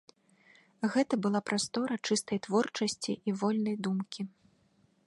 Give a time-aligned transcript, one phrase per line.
[0.95, 4.21] Гэта была прастора чыстай творчасці і вольнай думкі.